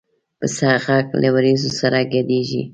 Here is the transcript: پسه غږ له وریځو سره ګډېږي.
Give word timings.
پسه 0.39 0.69
غږ 0.85 1.05
له 1.21 1.29
وریځو 1.35 1.71
سره 1.79 1.97
ګډېږي. 2.13 2.63